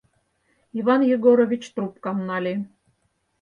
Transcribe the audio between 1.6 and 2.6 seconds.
трубкам нале.